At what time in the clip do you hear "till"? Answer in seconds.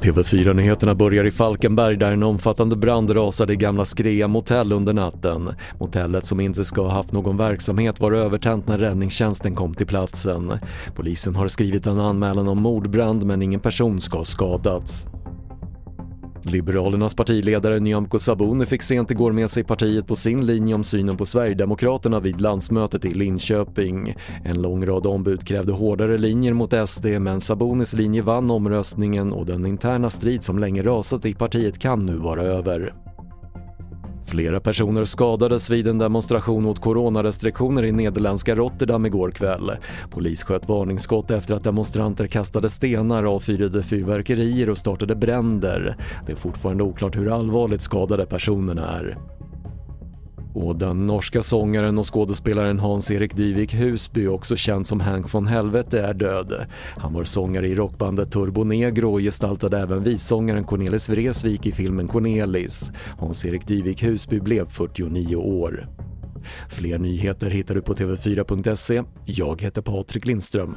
9.74-9.86